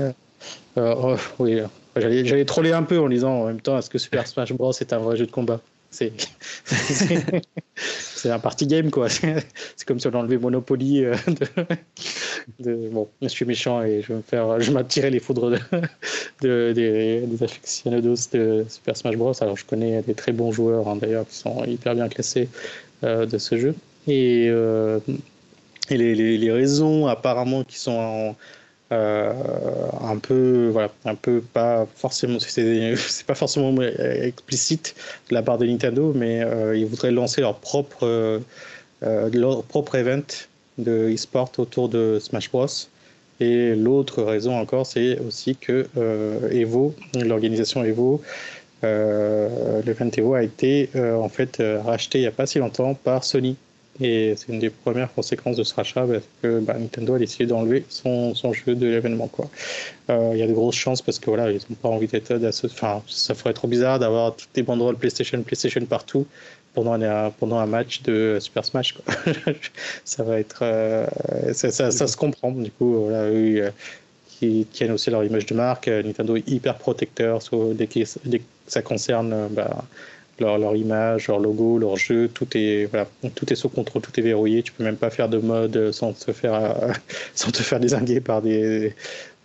[0.78, 1.60] euh, oh, Oui,
[1.96, 4.92] j'allais troller un peu en disant en même temps est-ce que Super Smash Bros est
[4.92, 5.60] un vrai jeu de combat?
[5.90, 6.12] C'est
[7.74, 11.14] c'est un party game quoi c'est comme si on enlevait Monopoly euh,
[12.60, 15.58] bon je suis méchant et je vais me faire je m'attirer les foudres de,
[16.42, 19.32] de des, des aficionados de Super Smash Bros.
[19.40, 22.48] Alors je connais des très bons joueurs hein, d'ailleurs qui sont hyper bien classés
[23.02, 23.74] de ce jeu.
[24.06, 24.50] Et
[25.90, 28.34] et les, les, raisons apparemment qui sont
[28.92, 29.32] euh,
[30.00, 34.94] un peu voilà un peu pas forcément c'est pas forcément explicite
[35.28, 38.40] de la part de Nintendo mais euh, ils voudraient lancer leur propre euh,
[39.02, 40.22] leur propre event
[40.78, 42.66] de e-sport autour de Smash Bros.
[43.40, 45.86] Et l'autre raison encore c'est aussi que
[46.50, 48.20] Evo l'organisation Evo
[48.82, 53.56] l'event Evo a été en fait racheté il n'y a pas si longtemps par Sony
[54.00, 57.46] et c'est une des premières conséquences de ce rachat parce que bah, Nintendo a décidé
[57.46, 59.28] d'enlever son, son, jeu de l'événement.
[60.10, 62.32] Euh, il y a de grosses chances parce que voilà, ils n'ont pas envie d'être
[62.64, 66.26] Enfin, ça ferait trop bizarre d'avoir toutes les banderoles PlayStation, PlayStation partout
[66.74, 68.92] pendant un, pendant un match de Super Smash.
[68.92, 69.14] Quoi.
[70.04, 70.60] ça va être.
[70.62, 71.06] Euh,
[71.52, 72.52] ça, ça, se comprend.
[72.52, 73.70] Du coup, voilà, euh,
[74.28, 75.88] qui tiennent aussi leur image de marque.
[75.88, 77.40] Nintendo est hyper protecteur
[77.74, 79.48] dès, que, dès que ça concerne.
[79.50, 79.84] Bah,
[80.40, 84.18] leur, leur, image, leur logo, leur jeu, tout est voilà, tout est sous contrôle, tout
[84.18, 84.62] est verrouillé.
[84.62, 86.92] Tu peux même pas faire de mode sans te faire euh,
[87.34, 88.94] sans te faire désinguer par des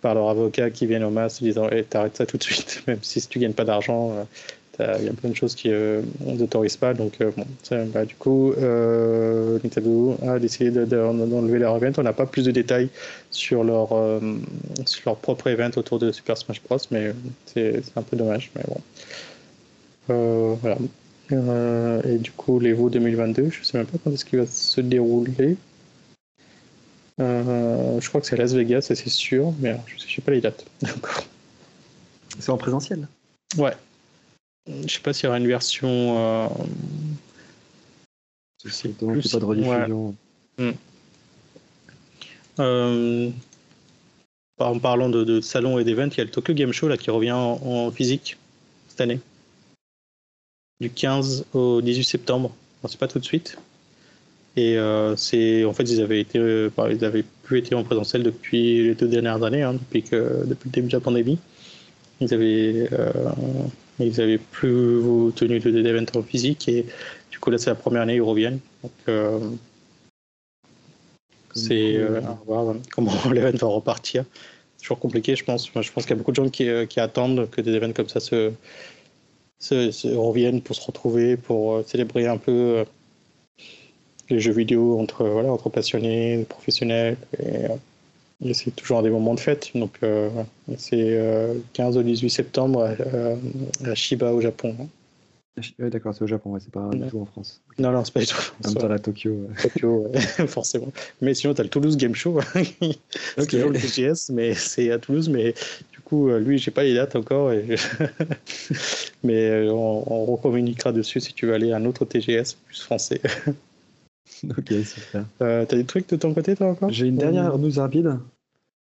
[0.00, 2.98] par leurs avocats qui viennent au masque disant hey, t'arrêtes ça tout de suite, même
[3.02, 4.12] si tu gagnes pas d'argent.
[4.80, 6.94] Euh, il y a plein de choses qui euh, n'autorisent pas.
[6.94, 7.46] Donc, bon,
[7.92, 11.92] bah, du coup, Nintendo a décidé d'enlever leur event.
[11.98, 12.88] On n'a pas plus de détails
[13.30, 13.90] sur leur,
[14.84, 16.78] sur leur propre event autour de Super Smash Bros.
[16.90, 17.12] Mais
[17.46, 18.50] c'est un peu dommage.
[18.56, 18.64] Mais.
[20.10, 20.78] Euh, voilà.
[21.32, 24.80] Euh, et du coup, l'Evo 2022, je sais même pas quand est-ce qu'il va se
[24.80, 25.56] dérouler.
[27.20, 30.32] Euh, je crois que c'est Las Vegas, ça c'est sûr, mais je sais, sais pas
[30.32, 30.66] les dates.
[32.38, 33.08] c'est en présentiel
[33.56, 33.74] Ouais.
[34.66, 36.50] Je sais pas s'il y aura une version.
[38.66, 40.14] C'est pas de rediffusion.
[40.56, 40.72] Hmm.
[44.58, 46.96] en parlant de, de salon et d'événements, il y a le Tokyo Game Show là,
[46.96, 48.36] qui revient en physique
[48.88, 49.20] cette année
[50.80, 52.54] du 15 au 18 septembre.
[52.88, 53.56] c'est pas tout de suite.
[54.56, 57.82] Et euh, c'est en fait ils avaient été, euh, bah, ils avaient plus été en
[57.82, 61.38] présentiel depuis les deux dernières années, hein, depuis que depuis le début de la pandémie.
[62.20, 63.10] Ils avaient euh,
[63.98, 65.02] ils avaient plus
[65.34, 66.86] tenu de d'événements en physique et
[67.30, 68.60] du coup là c'est la première année ils reviennent.
[68.82, 68.92] Donc
[71.54, 71.98] c'est
[72.46, 74.24] voir comment l'événement va repartir.
[74.76, 75.74] C'est toujours compliqué, je pense.
[75.74, 77.94] Moi, je pense qu'il y a beaucoup de gens qui, qui attendent que des événements
[77.94, 78.52] comme ça se
[79.60, 82.84] reviennent pour se retrouver, pour célébrer un peu
[84.30, 87.16] les jeux vidéo entre, voilà, entre passionnés, professionnels.
[87.38, 87.66] Et,
[88.52, 89.70] c'est toujours des moments de fête.
[89.74, 89.98] Donc,
[90.76, 91.18] c'est
[91.72, 92.94] 15 au 18 septembre
[93.84, 94.76] à, Shiba au Japon.
[94.80, 94.86] Hein.
[95.56, 97.62] Oui, d'accord, c'est au Japon, c'est pas du tout en France.
[97.78, 98.64] Non, non, c'est pas du tout en France.
[98.64, 99.48] Même temps, à Tokyo.
[99.62, 100.08] Tokyo,
[100.48, 100.92] forcément.
[101.20, 102.40] Mais sinon, tu as le Toulouse Game Show.
[103.38, 105.28] c'est toujours le TGS, mais c'est à Toulouse.
[105.28, 105.54] Mais
[106.04, 107.50] coup, euh, lui, j'ai pas les dates encore.
[109.24, 113.20] mais euh, on, recommuniquera dessus si tu veux aller à un autre TGS plus français.
[114.44, 115.24] ok, super.
[115.42, 116.90] Euh, T'as des trucs de ton côté, toi, encore?
[116.90, 118.18] J'ai une dernière news rapide.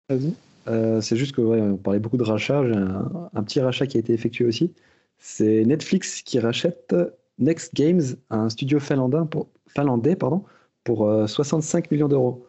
[0.09, 0.33] Vas-y.
[0.67, 2.63] Euh, c'est juste que ouais, on parlait beaucoup de rachats.
[2.65, 4.71] J'ai un, petit rachat qui a été effectué aussi.
[5.17, 6.95] C'est Netflix qui rachète
[7.39, 10.43] Next Games, un studio finlandais pour, finlandais, pardon,
[10.83, 12.45] pour 65 euh, millions d'euros.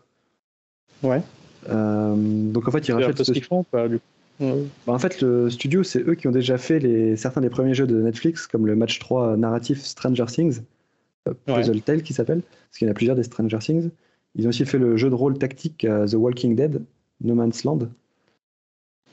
[1.03, 1.23] Ouais.
[1.69, 3.23] Euh, donc en fait, ils rachètent.
[3.23, 4.01] Ce qu'ils font, pas, du
[4.41, 7.75] bah, en fait, le studio, c'est eux qui ont déjà fait les, certains des premiers
[7.75, 10.63] jeux de Netflix, comme le match 3 narratif Stranger Things,
[11.29, 13.91] euh, Puzzle Tale qui s'appelle, parce qu'il y en a plusieurs des Stranger Things.
[14.35, 16.83] Ils ont aussi fait le jeu de rôle tactique The Walking Dead,
[17.21, 17.89] No Man's Land,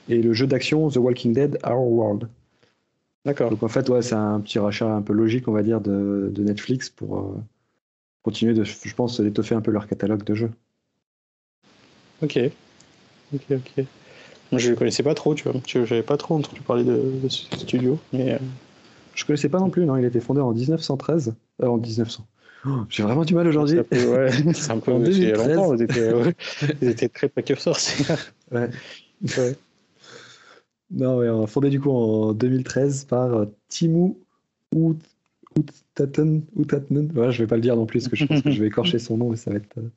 [0.10, 2.30] et le jeu d'action The Walking Dead Our World.
[3.26, 3.50] D'accord.
[3.50, 6.32] Donc en fait, ouais, c'est un petit rachat un peu logique, on va dire, de,
[6.38, 7.36] Netflix pour euh,
[8.24, 10.52] continuer de, je pense, d'étoffer un peu leur catalogue de jeux.
[12.22, 12.40] Ok.
[13.34, 13.86] Ok, ok.
[14.52, 15.60] Moi, je ne connaissais pas trop, tu vois.
[15.66, 18.34] J'avais pas trop entendu parler de, ce studio, mais.
[18.34, 18.38] Euh,
[19.16, 19.98] je connaissais pas non plus, non.
[19.98, 21.34] Il a été fondé en 1913.
[21.64, 22.26] Euh, en 1900.
[22.90, 23.80] J'ai vraiment du mal aujourd'hui.
[23.92, 24.94] Ouais, c'est un peu.
[24.94, 25.48] en 2013.
[25.48, 26.12] Longtemps, ils étaient,
[26.82, 27.78] ils étaient très précurseurs.
[28.52, 28.70] ouais.
[29.38, 29.56] ouais.
[30.92, 34.16] Non, ouais, on a fondé du coup en 2013 par euh, Timu
[35.58, 36.44] Utaten.
[36.58, 37.12] Utaten.
[37.16, 38.68] Ouais, je vais pas le dire non plus parce que je pense que je vais
[38.68, 39.90] écorcher son nom et ça va être, euh,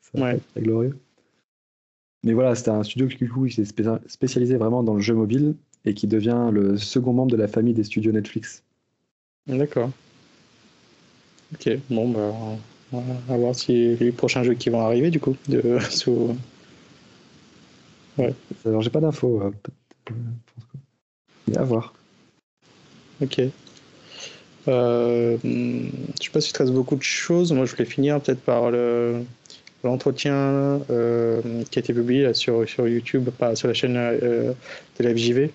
[0.00, 0.98] ça va être très glorieux.
[2.26, 3.64] Mais voilà, c'était un studio qui, s'est
[4.08, 7.72] spécialisé vraiment dans le jeu mobile et qui devient le second membre de la famille
[7.72, 8.64] des studios Netflix.
[9.46, 9.92] D'accord.
[11.54, 12.32] Ok, bon, bah,
[12.92, 16.36] on va voir si les prochains jeux qui vont arriver, du coup, de, sous,
[18.18, 18.34] Ouais.
[18.64, 19.40] Alors, j'ai pas d'infos.
[19.42, 20.12] Euh,
[21.46, 21.94] Mais à voir.
[23.22, 23.40] Ok.
[24.66, 27.52] Euh, je sais pas si tu restes beaucoup de choses.
[27.52, 29.22] Moi, je voulais finir peut-être par le,
[29.86, 34.52] l'entretien euh, qui a été publié sur, sur YouTube, sur la chaîne euh,
[34.98, 35.50] de la FJV.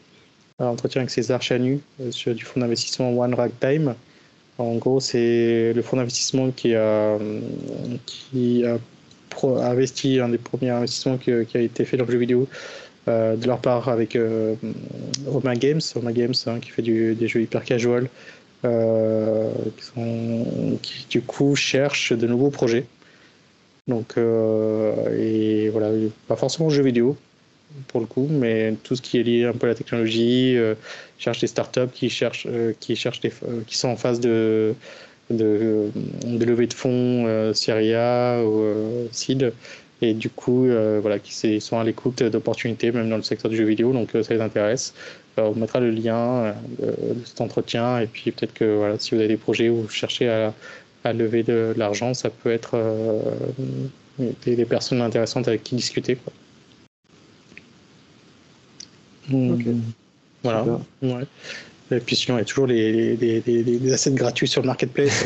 [0.59, 1.79] L'entretien avec César Chanu
[2.11, 3.95] sur du fonds d'investissement One Ragtime.
[4.57, 7.17] En gros, c'est le fonds d'investissement qui a,
[8.05, 8.77] qui a
[9.43, 12.47] investi, un des premiers investissements qui, a été fait dans le jeu vidéo
[13.07, 14.55] euh, de leur part avec euh,
[15.27, 18.09] Oma Games, Oma Games hein, qui fait des jeux hyper casual,
[18.63, 19.51] euh,
[20.81, 22.85] qui, du coup cherche de nouveaux projets.
[23.87, 25.89] Donc, et voilà,
[26.27, 27.17] pas forcément jeux vidéo
[27.87, 30.55] pour le coup, mais tout ce qui est lié un peu à la technologie,
[31.17, 32.47] cherche des startups qui cherchent,
[32.79, 33.33] qui cherchent des,
[33.65, 34.75] qui sont en phase de
[35.31, 39.53] de, levée de fonds euh, Syria ou euh, SID
[40.01, 43.57] et du coup euh, voilà qui sont à l'écoute d'opportunités même dans le secteur du
[43.57, 43.93] jeu vidéo.
[43.93, 44.93] Donc ça les intéresse.
[45.37, 47.99] On mettra le lien de, cet entretien.
[47.99, 50.53] Et puis peut-être que voilà si vous avez des projets où vous cherchez à,
[51.03, 52.77] à lever de, l'argent ça peut être
[54.45, 56.33] des, personnes intéressantes avec qui discuter quoi.
[60.43, 60.79] Voilà.
[61.01, 61.23] Ouais.
[61.91, 65.25] Et puis sinon, il y a toujours les, les, assets gratuits sur le marketplace.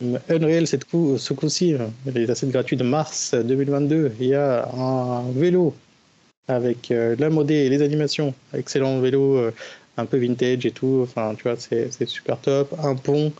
[0.28, 1.74] Unreal, cette coup, ce coup-ci,
[2.06, 5.74] les assets gratuits de mars 2022, il y a un vélo
[6.48, 8.34] avec euh, la modée et les animations.
[8.52, 9.54] Excellent vélo, euh,
[9.96, 11.00] un peu vintage et tout.
[11.02, 12.74] Enfin, tu vois, c'est super top.
[12.82, 13.32] Un pont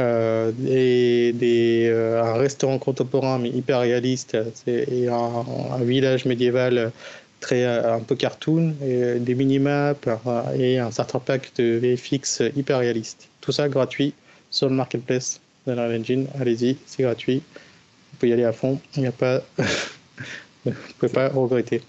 [0.00, 4.36] euh, et des, un restaurant contemporain, mais hyper réaliste.
[4.66, 6.92] Et un, un, village médiéval
[7.40, 12.42] très euh, un peu cartoon, et des minimaps euh, et un starter pack de VFX
[12.56, 13.28] hyper réaliste.
[13.40, 14.14] Tout ça gratuit
[14.50, 16.26] sur le marketplace de la Engine.
[16.40, 17.42] Allez-y, c'est gratuit.
[18.12, 18.80] Vous pouvez y aller à fond.
[18.96, 19.42] Il n'y a pas.
[20.64, 21.82] Vous pouvez pas regretter.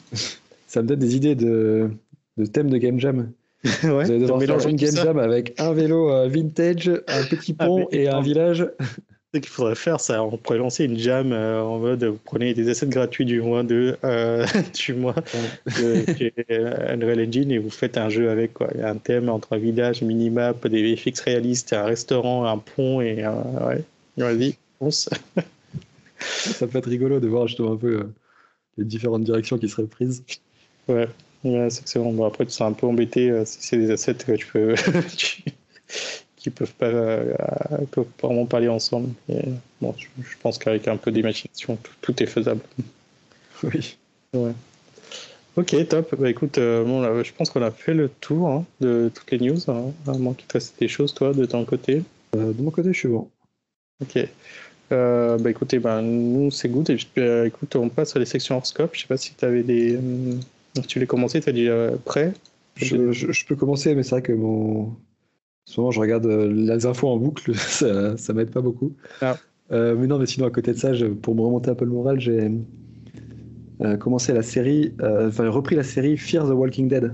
[0.67, 1.89] Ça me donne des idées de,
[2.37, 3.31] de thème de Game Jam.
[3.65, 7.55] Ouais, Vous allez devoir faire une Game Jam avec un vélo euh, vintage, un petit
[7.59, 8.65] ah, pont et un village.
[9.31, 12.55] Ce qu'il faudrait faire, ça, on pourrait lancer une jam euh, en mode vous prenez
[12.55, 14.43] des assets gratuits du mois de euh,
[14.73, 15.13] du mois
[15.67, 16.03] de,
[16.49, 18.69] euh, Unreal Engine et vous faites un jeu avec quoi.
[18.73, 22.57] Il y a un thème entre un village, minimap, des VFX réalistes, un restaurant, un
[22.57, 23.83] pont et un, ouais.
[24.17, 25.09] Vas-y, fonce.
[26.17, 28.07] ça peut être rigolo de voir justement un peu
[28.79, 30.23] les différentes directions qui seraient prises.
[30.87, 31.07] Ouais,
[31.43, 32.11] c'est excellent.
[32.11, 34.75] Bon, après, tu seras un peu embêté si c'est des assets que tu peux.
[36.39, 37.35] qui peuvent pas, euh,
[37.91, 39.09] peuvent vraiment parler ensemble.
[39.81, 40.07] bon, je,
[40.41, 42.61] pense qu'avec un peu d'imagination, tout, est faisable.
[43.61, 43.97] Oui.
[44.33, 44.53] Ouais.
[45.57, 46.15] Ok, top.
[46.15, 49.29] Bah écoute, euh, bon, là, je pense qu'on a fait le tour hein, de toutes
[49.31, 49.59] les news.
[49.67, 49.91] Hein.
[50.07, 52.03] À moins qu'il te reste des choses, toi, de ton côté.
[52.37, 53.29] Euh, de mon côté, je suis bon.
[54.01, 54.17] Ok.
[54.93, 56.89] Euh, bah écoutez, bah, nous, c'est good.
[56.89, 58.91] Et écoute, on passe à les sections horoscope.
[58.93, 59.99] Je sais pas si tu avais des.
[60.87, 62.33] Tu les commencé, tu as déjà prêt
[62.75, 64.93] Je, je- je peux commencer, mais c'est vrai que mon.
[65.65, 68.93] Souvent, je regarde euh, les infos en boucle, ça, ça m'aide pas beaucoup.
[69.21, 69.37] Ah.
[69.71, 71.85] Euh, mais non, mais sinon, à côté de ça, je- pour me remonter un peu
[71.85, 72.49] le moral, j'ai
[73.81, 77.13] euh, commencé la série, euh, enfin, repris la série Fear the Walking Dead.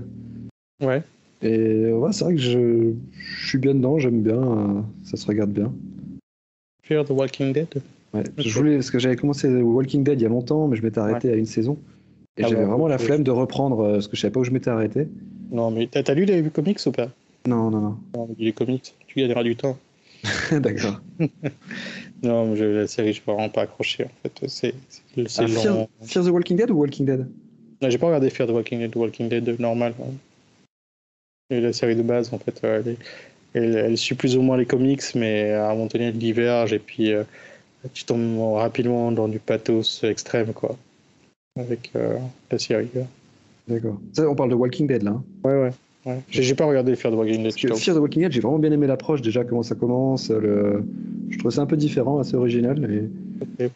[0.82, 1.02] Ouais.
[1.42, 5.26] Et ouais, c'est vrai que je, je suis bien dedans, j'aime bien, euh, ça se
[5.26, 5.72] regarde bien.
[6.82, 7.68] Fear the Walking Dead?
[8.14, 8.24] Ouais.
[8.38, 10.98] Je voulais, parce que j'avais commencé Walking Dead il y a longtemps, mais je m'étais
[10.98, 11.78] arrêté à une saison.
[12.38, 14.44] Et Ah j'avais vraiment la flemme de reprendre, euh, parce que je savais pas où
[14.44, 15.08] je m'étais arrêté.
[15.50, 17.08] Non, mais t'as lu les comics ou pas?
[17.46, 17.80] Non, non,
[18.14, 18.28] non.
[18.38, 19.78] Les comics, tu gagneras du temps.
[20.52, 21.00] D'accord.
[22.22, 24.04] Non, mais la série, je peux vraiment pas accrocher.
[24.04, 25.02] En fait, c'est c'est-
[25.38, 25.88] Ah, Fear, long.
[26.02, 27.26] Fear the Walking Dead ou Walking Dead?
[27.82, 29.92] Non, j'ai pas regardé Fear the Walking Dead, Walking Dead normal.
[31.50, 32.98] Et la série de base, en fait, ouais, elle, est-
[33.54, 36.72] elle, elle suit plus ou moins les comics, mais à un moment donné, elle diverge
[36.72, 37.22] et puis euh,
[37.92, 40.76] tu tombes rapidement dans du pathos extrême, quoi,
[41.56, 42.16] avec euh,
[42.50, 42.88] la série.
[43.68, 43.98] D'accord.
[44.18, 45.10] On parle de Walking Dead là.
[45.12, 45.22] hein.
[45.44, 45.70] Ouais, ouais.
[46.06, 46.18] ouais.
[46.30, 47.52] J'ai pas regardé Fear the Walking Dead.
[47.76, 50.30] Fear the Walking Dead, j'ai vraiment bien aimé l'approche déjà, comment ça commence.
[50.30, 50.84] Le...
[51.30, 53.08] Je trouve ça un peu différent, assez original.
[53.58, 53.68] Et...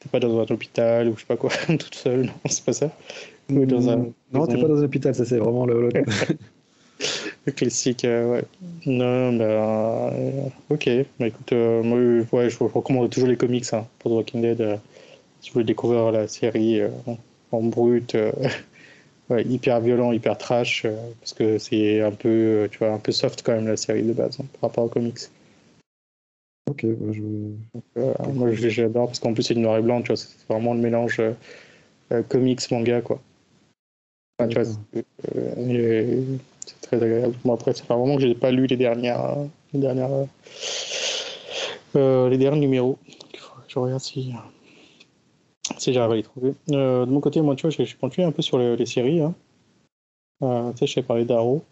[0.00, 2.72] T'es pas dans un hôpital ou je sais pas quoi, toute seule, non, c'est pas
[2.72, 2.90] ça.
[3.50, 3.96] Ou dans un.
[3.96, 4.12] Mm.
[4.32, 5.88] Non, t'es pas dans un hôpital, ça c'est vraiment le.
[5.88, 5.90] le-
[7.46, 8.44] Le classique, euh, ouais.
[8.84, 10.30] Non, bah, euh,
[10.68, 10.90] ok.
[11.18, 11.98] Bah, écoute, euh, moi,
[12.32, 14.78] ouais, je recommande toujours les comics hein, pour The Walking Dead.
[15.48, 16.88] Vous voulez découvrir la série euh,
[17.52, 18.32] en, brut, euh,
[19.30, 23.12] ouais, hyper violent, hyper trash, euh, parce que c'est un peu, tu vois, un peu
[23.12, 25.18] soft quand même la série de base hein, par rapport aux comics.
[26.68, 27.22] ok, bah, je...
[28.00, 30.74] Euh, moi, j'adore parce qu'en plus c'est du noir et blanc, tu vois, c'est vraiment
[30.74, 33.20] le mélange euh, comics manga, quoi.
[34.38, 34.82] Enfin, tu vois, D'accord.
[34.92, 37.34] c'est euh, c'est très agréable.
[37.44, 39.36] Bon, après, ça fait un moment que j'ai pas lu les dernières,
[39.72, 40.26] les dernières,
[41.94, 42.98] les derniers numéros.
[43.68, 44.32] Je regarde si,
[45.80, 46.54] si j'arrive à les trouver.
[46.70, 48.86] Euh, de mon côté, moi, tu vois, je, je continue un peu sur les, les
[48.86, 49.20] séries.
[49.20, 49.34] Hein.
[50.42, 51.62] Euh, tu sais, je t'ai parlé d'Arrow.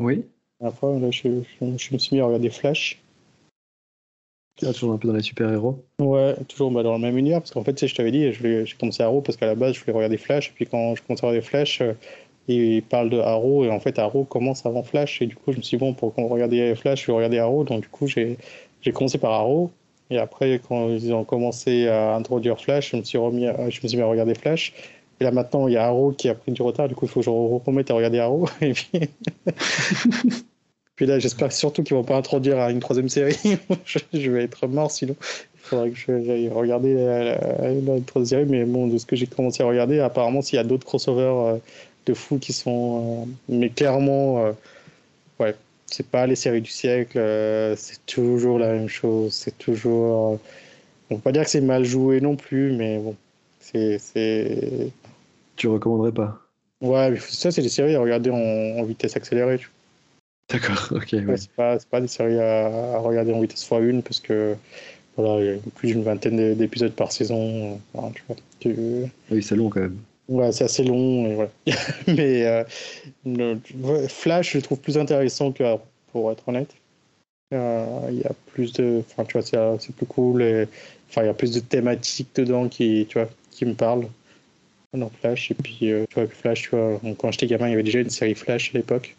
[0.00, 0.24] Oui
[0.70, 3.00] fois, là, je, je- je me suis mis à regarder Flash.
[4.62, 5.82] Ah, toujours un peu dans les super-héros.
[5.98, 8.32] Ouais, toujours bah, dans le même univers, parce qu'en fait, tu sais, je t'avais dit,
[8.32, 11.02] j'ai commencé Arrow parce qu'à la base, je voulais regarder Flash, et puis quand je
[11.02, 11.94] commence à regarder Flash, euh,
[12.48, 15.56] il parle de Arrow, et en fait, Arrow commence avant Flash, et du coup, je
[15.56, 18.06] me suis dit, bon, pour qu'on regarde Flash, je vais regarder Arrow, donc du coup,
[18.06, 18.36] j'ai
[18.94, 19.72] commencé par Arrow,
[20.12, 23.88] et après, quand ils ont commencé à introduire Flash, je me suis, remis je me
[23.88, 24.72] suis mis à regarder Flash,
[25.20, 27.08] et là, maintenant, il y a Arrow qui a pris du retard, du coup, il
[27.08, 28.72] faut que je remette à regarder Arrow, et
[30.96, 31.06] puis...
[31.06, 33.36] Là, j'espère surtout qu'ils vont pas introduire une troisième série.
[33.84, 35.16] je, vais être mort sinon.
[35.20, 38.50] Il faudrait que j'aille regarder la, troisième série.
[38.50, 41.22] Mais bon, de ce que j'ai commencé à regarder, apparemment, s'il y a d'autres crossovers
[41.22, 41.56] euh,
[42.06, 43.22] de fous qui sont.
[43.22, 44.52] euh, mais clairement, euh,
[45.40, 45.56] ouais,
[45.94, 47.18] c'est pas les séries du siècle.
[47.18, 49.32] euh, c'est toujours la même chose.
[49.34, 50.34] C'est toujours.
[50.34, 50.38] euh,
[51.10, 53.16] on peut pas dire que c'est mal joué non plus, mais bon.
[53.60, 53.98] C'est.
[55.56, 56.40] Tu recommanderais pas?
[56.80, 59.58] Ouais, mais ça, c'est des séries à regarder en, en vitesse accélérée.
[59.58, 59.70] tu
[60.50, 61.12] D'accord, ok.
[61.12, 61.36] Ouais, ouais.
[61.36, 64.56] c'est pas, des séries à, à regarder en vitesse x1 parce que
[65.16, 67.80] voilà, il y a plus d'une vingtaine d'é- d'épisodes par saison.
[67.94, 68.76] Enfin, tu vois, tu-
[69.30, 69.98] Oui, c'est long quand même.
[70.28, 71.26] Ouais, c'est assez long.
[71.26, 71.50] Et voilà.
[72.08, 72.64] Mais euh,
[73.24, 73.58] le-
[74.08, 75.80] Flash, je le trouve plus intéressant que Arrow,
[76.12, 76.70] pour être honnête.
[77.54, 79.02] Euh, Il y a plus de.
[79.10, 80.42] Enfin, tu vois, c'est c'est plus cool.
[80.42, 80.68] et-
[81.10, 84.06] Enfin, il y a plus de thématiques dedans qui, tu vois, qui me parlent
[84.96, 85.50] dans Flash.
[85.50, 88.00] Et puis, euh, tu vois, Flash, tu vois, quand j'étais gamin, il y avait déjà
[88.00, 89.14] une série Flash à l'époque.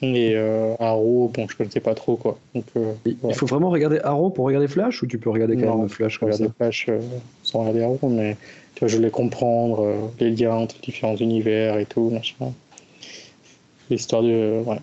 [0.00, 2.38] Et euh, Arrow, bon, je connaissais pas trop, quoi.
[2.54, 3.30] Donc, euh, Il Ouais.
[3.30, 5.88] il faut vraiment regarder Arrow pour regarder Flash ou tu peux regarder quand Non, même
[5.90, 6.44] Flash comme ça?
[6.56, 6.88] Flash
[7.54, 8.36] euh, mais
[8.74, 12.52] tu vois, je voulais comprendre euh, les liens entre différents univers et tout, machin.
[13.90, 14.62] L'histoire de.
[14.66, 14.78] Ouais.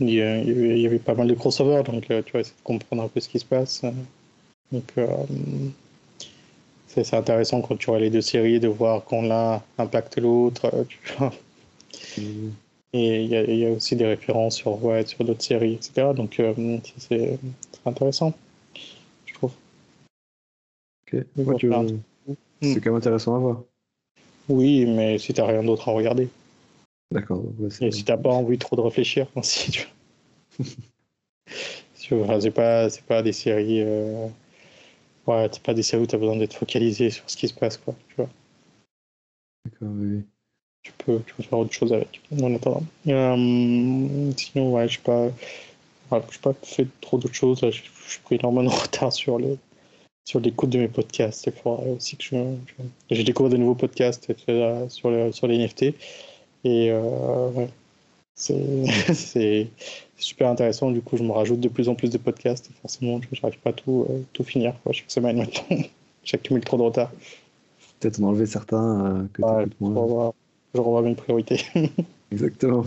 [0.00, 3.08] Il y, avait, pas mal de crossovers, donc euh, tu vois, essayer de comprendre un
[3.08, 3.82] peu ce qui se passe.
[3.84, 3.90] euh.
[4.72, 5.06] Donc, euh,
[6.88, 10.70] c'est intéressant quand tu vois les deux séries de voir quand l'un impacte l'autre.
[11.20, 11.30] euh.
[12.18, 12.50] Mm.
[12.92, 16.14] Et il y, y a aussi des références sur, ouais, sur d'autres séries, etc.
[16.14, 16.54] Donc, euh,
[16.98, 17.38] c'est-
[17.84, 18.32] intéressant.
[21.12, 21.24] Ok.
[21.36, 21.68] Ouais, tu-
[22.62, 23.62] C'est quand même intéressant à voir.
[24.48, 26.28] Oui, mais si t'as rien d'autre à regarder.
[27.12, 27.42] D'accord.
[27.58, 29.86] ouais, Et si t'as pas envie trop de réfléchir aussi, tu
[30.58, 30.66] vois.
[32.40, 33.80] C'est pas, c'est pas des séries.
[33.82, 34.28] euh,
[35.26, 37.76] Ouais, c'est pas des séries où t'as besoin d'être focalisé sur ce qui se passe,
[37.78, 37.94] quoi.
[38.08, 38.28] Tu vois.
[39.64, 40.22] D'accord, oui.
[40.82, 42.20] Tu peux, tu peux faire autre chose avec.
[42.40, 42.84] En attendant.
[43.08, 45.24] Euh, sinon, ouais, j'ai pas.
[46.10, 47.60] Ouais, j'ai pas fait trop d'autres choses.
[47.60, 49.58] J'ai j'ai pris énormément de retard sur les
[50.26, 51.46] sur l'écoute de mes podcasts.
[51.46, 52.36] Il faudrait aussi que je,
[53.10, 54.30] je, découvre de nouveaux podcasts
[54.88, 55.94] sur, le, sur les NFT.
[56.64, 57.68] Et ouais,
[58.34, 59.68] c'est
[60.18, 60.90] super intéressant.
[60.90, 62.70] Du coup, je me rajoute de plus en plus de podcasts.
[62.82, 65.84] Forcément, je n'arrive pas à tout, tout finir quoi, chaque semaine maintenant.
[66.24, 67.12] J'accumule trop de retard.
[68.00, 70.32] Peut-être en enlever certains que ouais, moins.
[70.74, 71.60] Je revois mes priorités.
[72.32, 72.84] Exactement.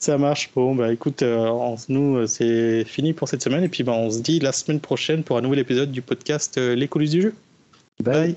[0.00, 0.50] Ça marche.
[0.54, 3.62] Bon, bah écoute, euh, nous, c'est fini pour cette semaine.
[3.62, 6.56] Et puis, bah, on se dit la semaine prochaine pour un nouvel épisode du podcast
[6.56, 7.34] euh, Les coulisses du jeu.
[8.02, 8.36] Bye.